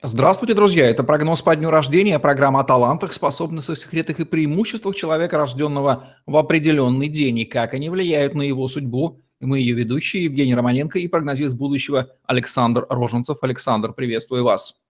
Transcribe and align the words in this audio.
Здравствуйте, 0.00 0.54
друзья! 0.54 0.88
Это 0.88 1.02
прогноз 1.02 1.42
по 1.42 1.56
дню 1.56 1.70
рождения, 1.70 2.20
программа 2.20 2.60
о 2.60 2.64
талантах, 2.64 3.12
способностях, 3.12 3.78
секретах 3.78 4.20
и 4.20 4.24
преимуществах 4.24 4.94
человека, 4.94 5.36
рожденного 5.36 6.14
в 6.24 6.36
определенный 6.36 7.08
день, 7.08 7.40
и 7.40 7.44
как 7.44 7.74
они 7.74 7.90
влияют 7.90 8.34
на 8.34 8.42
его 8.42 8.68
судьбу. 8.68 9.20
И 9.40 9.44
мы 9.44 9.58
ее 9.58 9.74
ведущие 9.74 10.22
Евгений 10.22 10.54
Романенко 10.54 11.00
и 11.00 11.08
прогнозист 11.08 11.56
будущего 11.56 12.10
Александр 12.26 12.86
Роженцев. 12.88 13.38
Александр, 13.42 13.92
приветствую 13.92 14.44
вас. 14.44 14.80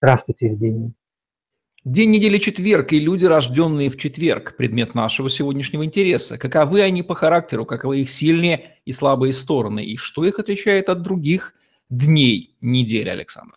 Здравствуйте, 0.00 0.46
Евгений. 0.46 0.92
День 1.84 2.10
недели 2.12 2.38
четверг 2.38 2.92
и 2.92 3.00
люди, 3.00 3.24
рожденные 3.24 3.90
в 3.90 3.96
четверг, 3.96 4.56
предмет 4.56 4.94
нашего 4.94 5.28
сегодняшнего 5.28 5.84
интереса. 5.84 6.38
Каковы 6.38 6.82
они 6.82 7.02
по 7.02 7.16
характеру, 7.16 7.66
каковы 7.66 8.02
их 8.02 8.10
сильные 8.10 8.76
и 8.84 8.92
слабые 8.92 9.32
стороны, 9.32 9.84
и 9.84 9.96
что 9.96 10.24
их 10.24 10.38
отличает 10.38 10.88
от 10.88 11.02
других 11.02 11.54
дней 11.88 12.54
недели, 12.60 13.08
Александр? 13.08 13.56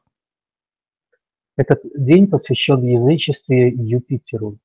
Этот 1.56 1.82
день 1.96 2.28
посвящен 2.28 2.82
в 2.82 2.84
язычестве 2.84 3.70
Юпитеру, 3.70 4.58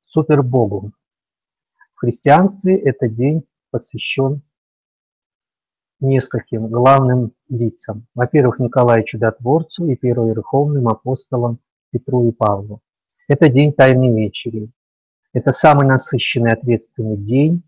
супербогу. 0.00 0.92
В 1.94 1.98
христианстве 1.98 2.78
этот 2.78 3.14
день 3.14 3.44
посвящен 3.72 4.42
нескольким 5.98 6.68
главным 6.68 7.32
лицам. 7.48 8.06
Во-первых, 8.14 8.60
Николаю 8.60 9.04
Чудотворцу 9.04 9.88
и 9.88 9.96
первоверховным 9.96 10.86
апостолам 10.86 11.58
Петру 11.90 12.28
и 12.28 12.32
Павлу. 12.32 12.80
Это 13.26 13.48
день 13.48 13.72
Тайной 13.72 14.14
Вечери. 14.14 14.70
Это 15.32 15.50
самый 15.50 15.88
насыщенный 15.88 16.52
ответственный 16.52 17.16
день. 17.16 17.64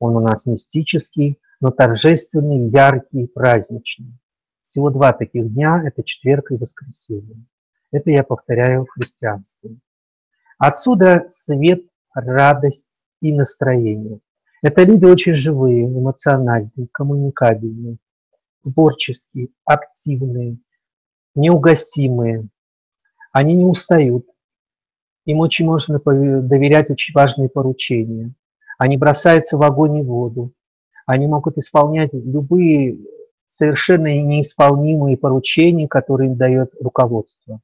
Он 0.00 0.16
у 0.16 0.20
нас 0.20 0.46
мистический, 0.46 1.38
но 1.60 1.70
торжественный, 1.70 2.68
яркий, 2.68 3.28
праздничный. 3.28 4.18
Всего 4.62 4.90
два 4.90 5.12
таких 5.12 5.52
дня– 5.52 5.80
это 5.86 6.02
четверг 6.02 6.50
и 6.50 6.56
воскресенье. 6.56 7.46
Это 7.92 8.10
я 8.10 8.22
повторяю 8.22 8.84
в 8.84 8.90
христианстве. 8.90 9.76
Отсюда 10.58 11.24
свет, 11.26 11.84
радость 12.14 13.02
и 13.20 13.32
настроение. 13.32 14.20
Это 14.62 14.82
люди 14.82 15.06
очень 15.06 15.34
живые, 15.34 15.86
эмоциональные, 15.86 16.88
коммуникабельные, 16.92 17.96
творческие, 18.62 19.48
активные, 19.64 20.58
неугасимые. 21.34 22.48
Они 23.32 23.54
не 23.54 23.64
устают. 23.64 24.26
Им 25.24 25.38
очень 25.38 25.64
можно 25.64 25.98
доверять 25.98 26.90
очень 26.90 27.14
важные 27.14 27.48
поручения. 27.48 28.34
Они 28.78 28.96
бросаются 28.96 29.56
в 29.56 29.62
огонь 29.62 29.98
и 29.98 30.02
воду. 30.02 30.52
Они 31.06 31.26
могут 31.26 31.58
исполнять 31.58 32.12
любые 32.12 32.98
совершенно 33.46 34.06
неисполнимые 34.06 35.16
поручения, 35.16 35.88
которые 35.88 36.30
им 36.30 36.36
дает 36.36 36.72
руководство. 36.80 37.60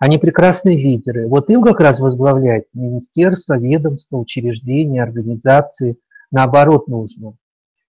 Они 0.00 0.16
прекрасные 0.16 0.78
лидеры. 0.78 1.28
Вот 1.28 1.50
им 1.50 1.62
как 1.62 1.78
раз 1.78 2.00
возглавлять 2.00 2.68
министерство, 2.72 3.58
ведомство, 3.58 4.16
учреждения, 4.16 5.02
организации. 5.02 5.98
Наоборот 6.30 6.88
нужно. 6.88 7.36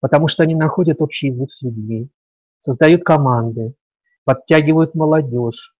Потому 0.02 0.28
что 0.28 0.44
они 0.44 0.54
находят 0.54 1.02
общий 1.02 1.28
язык 1.28 1.50
с 1.50 1.62
людьми, 1.62 2.10
создают 2.60 3.06
команды, 3.06 3.76
подтягивают 4.26 4.94
молодежь, 4.94 5.74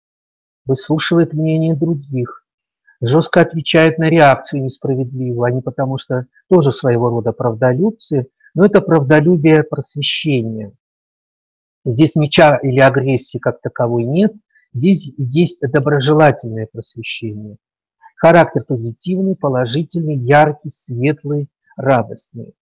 выслушивают 0.66 1.34
мнение 1.34 1.76
других, 1.76 2.46
жестко 3.02 3.42
отвечают 3.42 3.98
на 3.98 4.10
реакцию 4.10 4.64
несправедливую. 4.64 5.44
Они 5.44 5.62
потому 5.62 5.98
что 5.98 6.28
тоже 6.50 6.72
своего 6.72 7.10
рода 7.10 7.34
правдолюбцы, 7.34 8.28
но 8.54 8.66
это 8.66 8.80
правдолюбие 8.80 9.64
просвещения. 9.64 10.72
Здесь 11.84 12.16
меча 12.16 12.56
или 12.56 12.80
агрессии 12.80 13.38
как 13.38 13.60
таковой 13.60 14.06
нет– 14.06 14.32
Здесь 14.74 15.14
есть 15.18 15.60
доброжелательное 15.62 16.68
просвещение. 16.72 17.58
Характер 18.16 18.64
позитивный, 18.66 19.36
положительный, 19.36 20.16
яркий, 20.16 20.70
светлый, 20.70 21.50
радостный. 21.76 22.54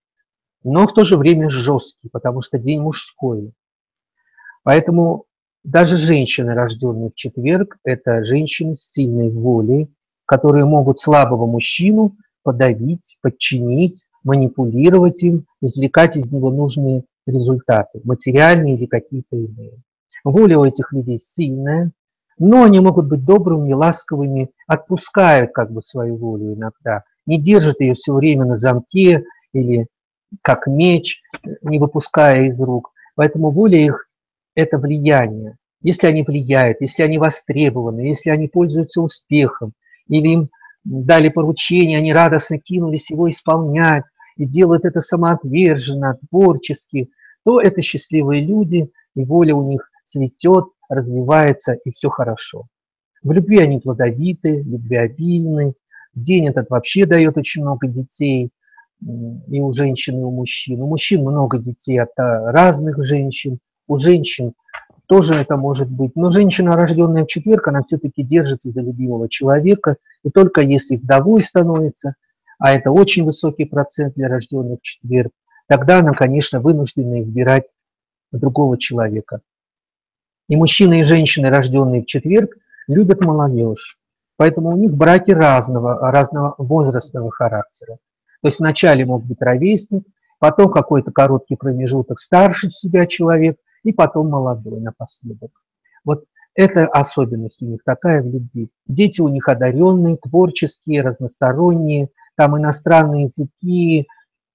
Но 0.64 0.86
в 0.86 0.94
то 0.94 1.04
же 1.04 1.16
время 1.16 1.50
жесткий, 1.50 2.08
потому 2.08 2.40
что 2.40 2.58
день 2.58 2.80
мужской. 2.80 3.52
Поэтому 4.62 5.26
даже 5.64 5.96
женщины, 5.96 6.54
рожденные 6.54 7.10
в 7.10 7.14
четверг, 7.14 7.78
это 7.84 8.22
женщины 8.22 8.74
с 8.74 8.90
сильной 8.90 9.30
волей, 9.30 9.92
которые 10.24 10.64
могут 10.64 10.98
слабого 10.98 11.46
мужчину 11.46 12.16
подавить, 12.42 13.18
подчинить, 13.20 14.06
манипулировать 14.22 15.22
им, 15.22 15.46
извлекать 15.60 16.16
из 16.16 16.32
него 16.32 16.50
нужные 16.50 17.04
результаты, 17.26 18.00
материальные 18.04 18.76
или 18.76 18.86
какие-то 18.86 19.36
иные. 19.36 19.82
Воля 20.24 20.58
у 20.58 20.64
этих 20.64 20.92
людей 20.92 21.18
сильная, 21.18 21.92
но 22.38 22.64
они 22.64 22.80
могут 22.80 23.06
быть 23.06 23.24
добрыми, 23.24 23.72
ласковыми, 23.72 24.50
отпускают 24.66 25.52
как 25.52 25.72
бы 25.72 25.82
свою 25.82 26.16
волю 26.16 26.54
иногда, 26.54 27.04
не 27.26 27.40
держат 27.40 27.80
ее 27.80 27.94
все 27.94 28.12
время 28.12 28.44
на 28.44 28.54
замке 28.54 29.24
или 29.52 29.86
как 30.42 30.66
меч, 30.66 31.20
не 31.62 31.78
выпуская 31.78 32.46
из 32.46 32.60
рук. 32.62 32.92
Поэтому 33.14 33.50
воля 33.50 33.78
их– 33.78 34.08
это 34.54 34.78
влияние. 34.78 35.56
Если 35.82 36.06
они 36.06 36.22
влияют, 36.22 36.80
если 36.80 37.02
они 37.02 37.18
востребованы, 37.18 38.00
если 38.00 38.30
они 38.30 38.48
пользуются 38.48 39.00
успехом, 39.00 39.72
или 40.08 40.28
им 40.28 40.48
дали 40.84 41.28
поручение, 41.28 41.98
они 41.98 42.12
радостно 42.12 42.58
кинулись 42.58 43.10
его 43.10 43.28
исполнять 43.28 44.06
и 44.36 44.44
делают 44.44 44.84
это 44.84 45.00
самоотверженно, 45.00 46.18
творчески, 46.30 47.10
то 47.44 47.60
это 47.60 47.82
счастливые 47.82 48.44
люди, 48.44 48.90
и 49.14 49.24
воля 49.24 49.54
у 49.54 49.68
них 49.68 49.90
цветет, 50.04 50.66
развивается, 50.88 51.74
и 51.84 51.90
все 51.90 52.08
хорошо. 52.08 52.66
В 53.22 53.32
любви 53.32 53.58
они 53.58 53.80
плодовиты, 53.80 54.62
любвеобильны. 54.62 55.74
День 56.14 56.48
этот 56.48 56.70
вообще 56.70 57.06
дает 57.06 57.36
очень 57.36 57.62
много 57.62 57.88
детей 57.88 58.50
и 59.00 59.60
у 59.60 59.72
женщин, 59.72 60.18
и 60.18 60.22
у 60.22 60.30
мужчин. 60.30 60.82
У 60.82 60.86
мужчин 60.86 61.22
много 61.22 61.58
детей 61.58 62.00
от 62.00 62.10
а, 62.18 62.50
разных 62.50 63.04
женщин, 63.04 63.58
у 63.86 63.96
женщин 63.98 64.54
тоже 65.06 65.34
это 65.34 65.56
может 65.56 65.88
быть. 65.88 66.12
Но 66.16 66.30
женщина, 66.30 66.76
рожденная 66.76 67.24
в 67.24 67.28
четверг, 67.28 67.68
она 67.68 67.82
все-таки 67.82 68.22
держится 68.22 68.70
за 68.70 68.82
любимого 68.82 69.28
человека, 69.28 69.96
и 70.22 70.30
только 70.30 70.60
если 70.60 70.96
вдовой 70.96 71.42
становится, 71.42 72.14
а 72.58 72.72
это 72.72 72.90
очень 72.90 73.24
высокий 73.24 73.64
процент 73.64 74.14
для 74.14 74.28
рожденных 74.28 74.80
в 74.80 74.82
четверг, 74.82 75.32
тогда 75.66 76.00
она, 76.00 76.12
конечно, 76.12 76.60
вынуждена 76.60 77.20
избирать 77.20 77.72
другого 78.32 78.76
человека. 78.78 79.40
И 80.48 80.56
мужчины 80.56 81.00
и 81.00 81.04
женщины, 81.04 81.48
рожденные 81.48 82.02
в 82.02 82.06
четверг, 82.06 82.56
любят 82.86 83.20
молодежь. 83.20 83.98
Поэтому 84.36 84.70
у 84.70 84.76
них 84.76 84.92
браки 84.92 85.30
разного, 85.30 86.10
разного 86.10 86.54
возрастного 86.58 87.30
характера. 87.30 87.98
То 88.40 88.48
есть 88.48 88.60
вначале 88.60 89.04
мог 89.04 89.24
быть 89.24 89.40
ровесник, 89.40 90.04
потом 90.38 90.70
какой-то 90.70 91.10
короткий 91.10 91.56
промежуток 91.56 92.18
старше 92.18 92.70
себя 92.70 93.06
человек, 93.06 93.58
и 93.82 93.92
потом 93.92 94.28
молодой 94.28 94.80
напоследок. 94.80 95.50
Вот 96.04 96.24
это 96.54 96.86
особенность 96.86 97.62
у 97.62 97.66
них 97.66 97.80
такая 97.84 98.22
в 98.22 98.26
любви. 98.26 98.70
Дети 98.86 99.20
у 99.20 99.28
них 99.28 99.48
одаренные, 99.48 100.16
творческие, 100.16 101.02
разносторонние, 101.02 102.08
там 102.36 102.58
иностранные 102.58 103.22
языки, 103.22 104.06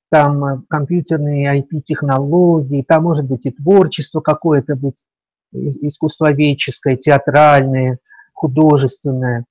там 0.10 0.66
компьютерные 0.70 1.62
IP-технологии, 1.62 2.84
там 2.88 3.04
может 3.04 3.26
быть 3.26 3.46
и 3.46 3.52
творчество 3.52 4.22
какое-то 4.22 4.76
быть 4.76 5.04
искусствоведческое, 5.54 6.96
театральное, 6.96 8.00
художественное. 8.34 9.46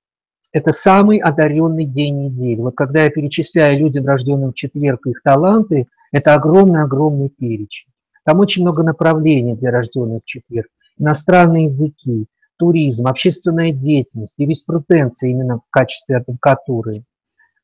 Это 0.53 0.73
самый 0.73 1.19
одаренный 1.19 1.87
день 1.87 2.27
недели. 2.27 2.61
Вот 2.61 2.75
когда 2.77 3.05
я 3.05 3.11
перечисляю 3.11 3.79
людям, 3.79 4.07
рожденным 4.07 4.53
в 4.53 4.55
четверг, 4.55 5.07
их 5.07 5.23
таланты, 5.23 5.87
это 6.13 6.35
огромный-огромный 6.35 7.31
перечень. 7.31 7.91
Там 8.25 8.41
очень 8.41 8.63
много 8.63 8.83
направлений 8.83 9.57
для 9.57 9.71
рожденных 9.71 10.23
в 10.23 10.27
четверг. 10.27 10.69
Иностранные 10.99 11.65
языки, 11.65 12.27
туризм, 12.59 13.07
общественная 13.07 13.73
деятельность, 13.73 14.39
юриспруденция 14.39 15.31
именно 15.31 15.59
в 15.59 15.63
качестве 15.71 16.19
адвокатуры. 16.19 17.05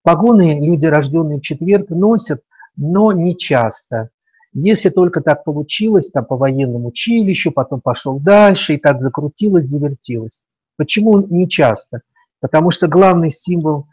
Погоны 0.02 0.64
люди, 0.64 0.86
рожденные 0.86 1.38
в 1.38 1.42
четверг, 1.42 1.90
носят, 1.90 2.40
но 2.76 3.12
не 3.12 3.36
часто. 3.36 4.08
Если 4.52 4.88
только 4.88 5.20
так 5.20 5.44
получилось, 5.44 6.10
там 6.10 6.24
по 6.24 6.36
военному 6.36 6.88
училищу, 6.88 7.52
потом 7.52 7.80
пошел 7.80 8.18
дальше, 8.18 8.74
и 8.74 8.78
так 8.78 9.00
закрутилось, 9.00 9.64
завертилось. 9.64 10.42
Почему 10.76 11.18
не 11.26 11.48
часто? 11.48 12.00
Потому 12.40 12.70
что 12.70 12.88
главный 12.88 13.30
символ 13.30 13.86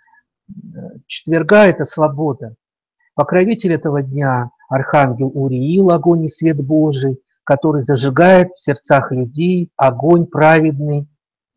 э, 0.47 0.53
четверга– 1.07 1.65
это 1.67 1.83
свобода. 1.83 2.55
Покровитель 3.15 3.73
этого 3.73 4.01
дня– 4.01 4.51
архангел 4.69 5.31
Уриил, 5.33 5.91
огонь 5.91 6.25
и 6.25 6.27
свет 6.27 6.57
Божий, 6.57 7.19
который 7.43 7.81
зажигает 7.81 8.51
в 8.51 8.59
сердцах 8.59 9.11
людей 9.11 9.69
огонь 9.75 10.25
праведный, 10.25 11.07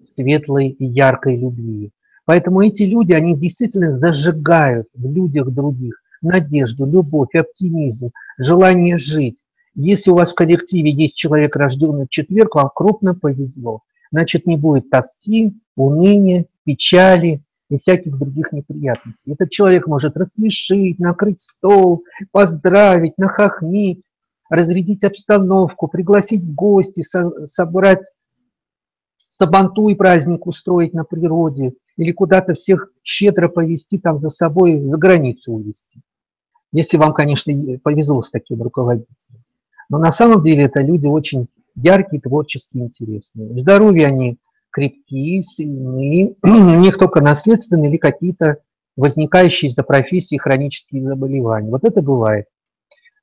светлой 0.01 0.69
и 0.69 0.85
яркой 0.85 1.37
любви. 1.37 1.93
Поэтому 2.25 2.63
эти 2.63 2.83
люди, 2.83 3.13
они 3.13 3.37
действительно 3.37 3.91
зажигают 3.91 4.87
в 4.95 5.11
людях 5.11 5.49
других 5.51 6.01
надежду, 6.23 6.87
любовь, 6.87 7.35
оптимизм, 7.35 8.11
желание 8.39 8.97
жить. 8.97 9.39
Если 9.75 10.11
у 10.11 10.15
вас 10.15 10.33
в 10.33 10.35
коллективе 10.35 10.91
есть 10.91 11.17
человек, 11.17 11.55
рожденный 11.57 12.07
в 12.07 12.11
четверг, 12.11 12.57
вам 12.57 12.71
крупно 12.75 13.15
повезло. 13.15 13.83
значит 14.11 14.47
не 14.47 14.57
будет 14.57 14.91
тоски, 14.91 15.55
уныния, 15.77 16.47
печали 16.65 17.43
и 17.71 17.77
всяких 17.77 18.19
других 18.19 18.53
неприятностей. 18.53 19.33
Этот 19.33 19.51
человек 19.51 19.87
может 19.87 20.17
рассмешить, 20.17 20.99
накрыть 20.99 21.41
стол, 21.41 22.05
поздравить, 22.33 23.19
нахохмить, 23.19 24.09
разрядить 24.49 25.05
обстановку, 25.05 25.89
пригласить 25.89 26.43
в 26.43 26.55
гости, 26.55 27.03
со 27.03 27.31
собрать 27.45 28.13
сабантуй 29.29 29.95
праздник 29.95 30.47
устроить 30.47 30.95
на 30.95 31.05
природе 31.05 31.75
или 31.97 32.13
куда-то 32.13 32.55
всех 32.55 32.91
щедро 33.05 33.49
повести 33.49 33.99
там 33.99 34.17
за 34.17 34.31
собой, 34.31 34.87
за 34.87 34.99
границу 34.99 35.53
увезти. 35.53 36.01
Если 36.73 36.97
вам, 36.97 37.15
конечно, 37.15 37.53
повезло 37.83 38.23
с 38.23 38.31
таким 38.31 38.63
руководителем. 38.63 39.43
Но 39.89 39.99
на 39.99 40.11
самом 40.11 40.43
деле 40.43 40.65
это 40.65 40.81
люди 40.81 41.07
очень 41.07 41.49
яркие, 41.75 42.21
творческие, 42.21 42.85
интересные. 42.85 43.57
Здоровье 43.59 44.07
они 44.07 44.39
крепкие, 44.71 45.43
сильные, 45.43 46.35
у 46.43 46.81
них 46.81 46.99
только 46.99 47.21
наследственные 47.21 47.91
или 47.91 47.97
какие-то 47.97 48.59
возникающие 48.97 49.69
из-за 49.69 49.83
профессии 49.83 50.37
хронические 50.37 51.03
заболевания. 51.03 51.71
Вот 51.71 51.85
это 51.85 52.03
бывает. 52.03 52.47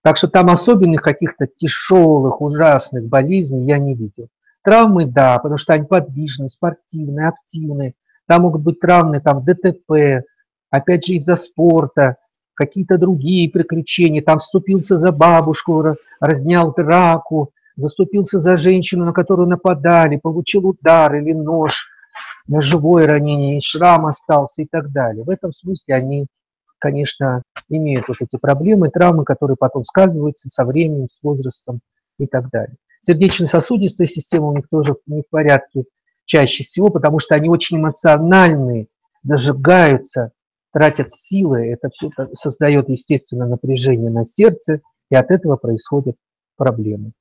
Так 0.01 0.18
что 0.18 0.27
там 0.27 0.50
особенных 0.50 1.01
каких-то 1.01 1.47
тяжелых, 1.47 2.42
ужасных 2.42 3.06
болезней 3.06 3.65
я 3.65 3.77
не 3.77 3.94
видел. 3.94 4.27
Травмы, 4.63 5.06
да, 5.06 5.38
потому 5.38 5.57
что 5.57 5.74
они 5.74 5.86
подвижные, 5.86 6.50
спортивные, 6.50 7.27
активные. 7.27 7.94
Там 8.27 8.44
могут 8.44 8.62
быть 8.62 8.80
травмы, 8.80 9.19
там 9.19 9.44
ДТП, 9.44 10.24
опять 10.69 11.06
же 11.06 11.13
из-за 11.13 11.36
спорта, 11.36 12.18
какие-то 12.56 12.98
другие 12.98 13.50
приключения. 13.50 14.22
Там 14.22 14.40
вступился 14.40 14.98
за 14.98 15.12
бабушку, 15.12 15.98
разнял 16.19 16.74
драку, 16.74 17.52
заступился 17.75 18.40
за 18.40 18.56
женщину, 18.56 19.06
на 19.06 19.13
которую 19.13 19.48
нападали, 19.48 20.18
получил 20.18 20.68
удар 20.68 21.13
или 21.16 21.34
нож, 21.34 21.90
ножевое 22.48 23.07
ранение, 23.07 23.57
и 23.57 23.62
шрам 23.62 24.06
остался 24.06 24.63
и 24.63 24.66
так 24.66 24.92
далее. 24.92 25.24
В 25.24 25.30
этом 25.30 25.52
смысле 25.52 25.96
они, 25.96 26.28
конечно, 26.80 27.44
имеют 27.69 28.07
вот 28.07 28.18
эти 28.22 28.38
проблемы, 28.38 28.90
травмы, 28.90 29.25
которые 29.25 29.57
потом 29.57 29.84
сказываются 29.84 30.50
со 30.50 30.63
временем, 30.66 31.07
с 31.07 31.22
возрастом 31.22 31.81
и 32.18 32.28
так 32.28 32.50
далее. 32.50 32.75
Сердечно-сосудистая 33.02 34.07
система 34.07 34.48
у 34.48 34.56
них 34.56 34.68
тоже 34.69 34.96
не 35.06 35.22
в 35.22 35.30
порядке 35.30 35.84
чаще 36.25 36.63
всего, 36.63 36.90
потому 36.90 37.19
что 37.19 37.36
они 37.36 37.50
очень 37.50 37.78
эмоциональные, 37.78 38.88
зажигаются, 39.22 40.31
тратят 40.75 41.10
силы. 41.10 41.68
Это 41.68 41.88
все 41.89 42.10
создает, 42.33 42.89
естественно, 42.89 43.48
напряжение 43.48 44.12
на 44.12 44.25
сердце, 44.25 44.81
и 45.10 45.16
от 45.16 45.31
этого 45.31 45.56
происходят 45.56 46.18
проблемы. 46.57 47.13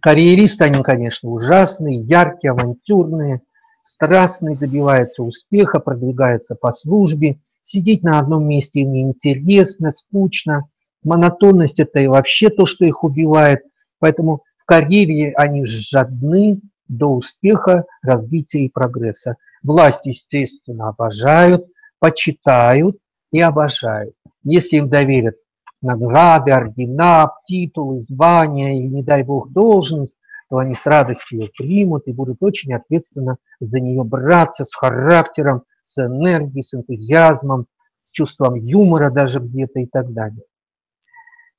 Карьеристы, 0.00 0.64
они, 0.64 0.84
конечно, 0.84 1.30
ужасные, 1.30 1.98
яркие, 1.98 2.52
авантюрные, 2.52 3.40
страстные, 3.80 4.56
добиваются 4.56 5.24
успеха, 5.24 5.80
продвигаются 5.80 6.54
по 6.54 6.70
службе. 6.70 7.40
Сидеть 7.60 8.04
на 8.04 8.20
одном 8.20 8.46
месте 8.46 8.82
им 8.82 8.92
неинтересно, 8.92 9.90
скучно. 9.90 10.68
Монотонность– 11.02 11.80
это 11.80 11.98
и 11.98 12.06
вообще 12.06 12.50
то, 12.50 12.66
что 12.66 12.84
их 12.84 13.02
убивает. 13.02 13.62
Поэтому 13.98 14.44
в 14.58 14.64
карьере 14.64 15.32
они 15.36 15.64
жадны 15.64 16.60
до 16.86 17.08
успеха, 17.08 17.84
развития 18.00 18.60
и 18.60 18.70
прогресса. 18.70 19.34
Власть, 19.64 20.06
естественно, 20.06 20.88
обожают, 20.88 21.66
почитают 21.98 22.98
и 23.32 23.40
обожают. 23.40 24.14
Если 24.42 24.76
им 24.76 24.88
доверят 24.88 25.36
награды, 25.80 26.52
ордена, 26.52 27.32
титулы, 27.44 28.00
звания 28.00 28.78
или, 28.78 28.88
не 28.88 29.02
дай 29.02 29.22
бог, 29.22 29.52
должность, 29.52 30.16
то 30.50 30.58
они 30.58 30.74
с 30.74 30.86
радостью 30.86 31.40
ее 31.40 31.50
примут 31.56 32.06
и 32.06 32.12
будут 32.12 32.38
очень 32.42 32.72
ответственно 32.72 33.36
за 33.60 33.80
нее 33.80 34.02
браться 34.02 34.64
с 34.64 34.74
характером, 34.74 35.64
с 35.82 35.98
энергией, 35.98 36.62
с 36.62 36.74
энтузиазмом, 36.74 37.66
с 38.02 38.12
чувством 38.12 38.54
юмора 38.54 39.10
даже 39.10 39.40
где-то 39.40 39.80
и 39.80 39.86
так 39.86 40.12
далее. 40.12 40.44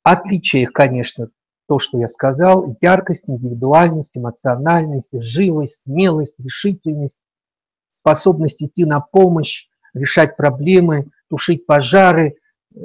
Отличие 0.03 0.63
их, 0.63 0.73
конечно, 0.73 1.29
то, 1.67 1.77
что 1.77 1.99
я 1.99 2.07
сказал, 2.07 2.75
яркость, 2.81 3.29
индивидуальность, 3.29 4.17
эмоциональность, 4.17 5.21
живость, 5.21 5.83
смелость, 5.83 6.39
решительность, 6.39 7.19
способность 7.89 8.63
идти 8.63 8.85
на 8.85 9.01
помощь, 9.01 9.67
решать 9.93 10.37
проблемы, 10.37 11.11
тушить 11.29 11.65
пожары, 11.65 12.37
э, 12.75 12.79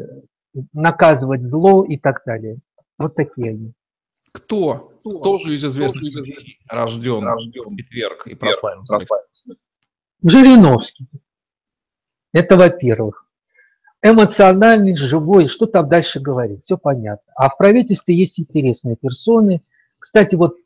наказывать 0.73 1.43
зло 1.43 1.85
и 1.85 1.97
так 1.97 2.23
далее. 2.25 2.59
Вот 2.99 3.15
такие 3.15 3.51
они. 3.51 3.73
Кто, 4.33 4.91
Кто? 5.01 5.19
тоже 5.21 5.55
из 5.55 5.65
известных 5.65 6.03
людей 6.03 6.59
рожден, 6.69 7.25
рожден 7.25 7.69
в 7.69 7.77
четверг 7.77 8.27
и 8.27 8.35
прославился? 8.35 8.99
Жириновский. 10.23 11.07
Это 12.33 12.57
во-первых. 12.57 13.27
Эмоциональный, 14.03 14.97
живой, 14.97 15.49
что 15.49 15.67
там 15.67 15.89
дальше 15.89 16.21
говорить, 16.21 16.61
все 16.61 16.77
понятно. 16.77 17.33
А 17.37 17.49
в 17.49 17.57
правительстве 17.57 18.15
есть 18.15 18.39
интересные 18.39 18.97
персоны. 18.97 19.63
Кстати, 19.99 20.35
вот 20.35 20.57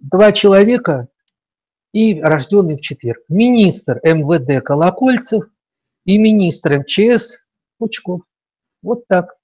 два 0.00 0.32
человека 0.32 1.08
и 1.92 2.20
рожденный 2.20 2.76
в 2.76 2.80
четверг. 2.80 3.20
Министр 3.28 4.00
МВД 4.04 4.64
Колокольцев 4.64 5.44
и 6.04 6.18
министр 6.18 6.80
МЧС 6.80 7.38
Пучков. 7.78 8.22
Вот 8.82 9.06
так. 9.06 9.34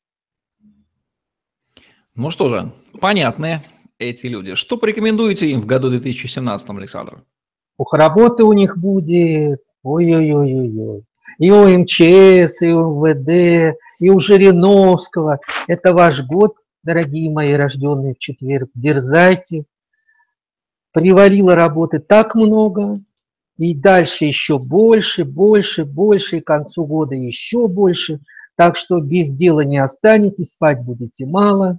Ну 2.14 2.31
что 2.31 2.48
же, 2.48 2.72
понятные 3.00 3.62
эти 3.98 4.26
люди. 4.26 4.54
Что 4.54 4.76
порекомендуете 4.76 5.50
им 5.50 5.60
в 5.60 5.66
году 5.66 5.90
2017, 5.90 6.70
Александр? 6.70 7.22
Ух, 7.78 7.93
работы 7.93 8.44
у 8.44 8.52
них 8.52 8.78
будет. 8.78 9.60
Ой-ой-ой-ой. 9.82 11.04
И 11.38 11.50
у 11.50 11.69
МЧС, 11.69 12.62
и 12.62 12.72
у 12.72 13.04
МВД, 13.04 13.76
и 13.99 14.10
у 14.10 14.19
Жириновского. 14.19 15.38
Это 15.66 15.92
ваш 15.92 16.22
год, 16.25 16.56
дорогие 16.82 17.31
мои, 17.31 17.52
рожденные 17.52 18.14
в 18.14 18.19
четверг. 18.19 18.70
Дерзайте. 18.75 19.64
Привалило 20.96 21.54
работы 21.54 21.98
так 21.98 22.34
много, 22.34 23.00
и 23.58 23.75
дальше 23.75 24.25
еще 24.25 24.58
больше, 24.58 25.25
больше, 25.25 25.84
больше, 25.84 26.38
и 26.38 26.40
к 26.40 26.46
концу 26.46 26.87
года 26.87 27.14
еще 27.14 27.69
больше– 27.69 28.20
так 28.56 28.76
что 28.76 29.00
без 29.00 29.32
дела 29.32 29.60
не 29.60 29.78
останетесь, 29.78 30.52
спать 30.52 30.82
будете 30.82 31.26
мало. 31.26 31.78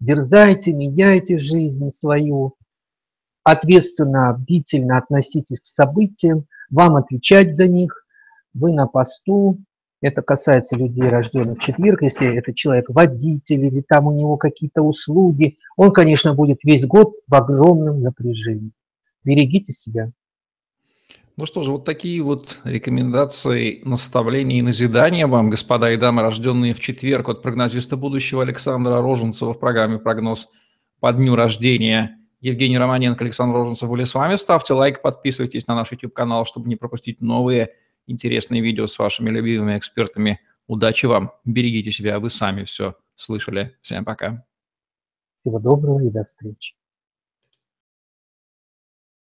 Дерзайте, 0.00 0.72
меняйте 0.72 1.36
жизнь 1.36 1.90
свою. 1.90 2.54
Ответственно, 3.44 4.32
бдительно 4.32 4.98
относитесь 4.98 5.60
к 5.60 5.66
событиям. 5.66 6.46
Вам 6.70 6.96
отвечать 6.96 7.52
за 7.54 7.68
них. 7.68 8.04
Вы 8.54 8.72
на 8.72 8.86
посту. 8.86 9.58
Это 10.00 10.22
касается 10.22 10.76
людей, 10.76 11.08
рожденных 11.08 11.58
в 11.58 11.60
четверг. 11.60 12.02
Если 12.02 12.34
это 12.34 12.54
человек 12.54 12.88
водитель 12.88 13.66
или 13.66 13.82
там 13.82 14.06
у 14.06 14.12
него 14.12 14.36
какие-то 14.38 14.82
услуги, 14.82 15.58
он, 15.76 15.92
конечно, 15.92 16.34
будет 16.34 16.58
весь 16.64 16.86
год 16.86 17.14
в 17.26 17.34
огромном 17.34 18.00
напряжении. 18.02 18.72
Берегите 19.24 19.72
себя. 19.72 20.12
Ну 21.36 21.44
что 21.44 21.62
же, 21.62 21.70
вот 21.70 21.84
такие 21.84 22.22
вот 22.22 22.60
рекомендации, 22.64 23.82
наставления 23.84 24.58
и 24.58 24.62
назидания 24.62 25.26
вам, 25.26 25.50
господа 25.50 25.90
и 25.90 25.98
дамы, 25.98 26.22
рожденные 26.22 26.72
в 26.72 26.80
четверг 26.80 27.28
от 27.28 27.42
прогнозиста 27.42 27.98
будущего 27.98 28.42
Александра 28.42 29.02
Роженцева 29.02 29.52
в 29.52 29.60
программе 29.60 29.98
«Прогноз 29.98 30.48
по 30.98 31.12
дню 31.12 31.36
рождения». 31.36 32.18
Евгений 32.40 32.78
Романенко, 32.78 33.24
Александр 33.24 33.56
Роженцев 33.56 33.90
были 33.90 34.04
с 34.04 34.14
вами. 34.14 34.36
Ставьте 34.36 34.72
лайк, 34.72 35.02
подписывайтесь 35.02 35.66
на 35.66 35.74
наш 35.74 35.92
YouTube-канал, 35.92 36.46
чтобы 36.46 36.68
не 36.68 36.76
пропустить 36.76 37.20
новые 37.20 37.72
интересные 38.06 38.62
видео 38.62 38.86
с 38.86 38.98
вашими 38.98 39.28
любимыми 39.28 39.76
экспертами. 39.76 40.40
Удачи 40.66 41.04
вам, 41.04 41.32
берегите 41.44 41.90
себя, 41.92 42.18
вы 42.18 42.30
сами 42.30 42.64
все 42.64 42.94
слышали. 43.14 43.76
Всем 43.82 44.04
пока. 44.04 44.45
Всего 45.46 45.60
доброго 45.60 46.00
и 46.00 46.10
до 46.10 46.24
встречи. 46.24 46.75